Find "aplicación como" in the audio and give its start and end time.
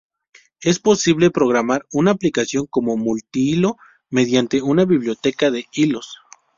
2.09-2.97